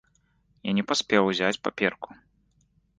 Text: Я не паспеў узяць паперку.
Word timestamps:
Я 0.69 0.73
не 0.79 0.85
паспеў 0.93 1.31
узяць 1.35 1.61
паперку. 1.67 2.21